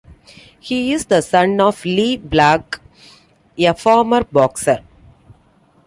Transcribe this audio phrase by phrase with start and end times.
[0.59, 2.81] He is the son of Lee Black,
[3.55, 4.79] a former boxer.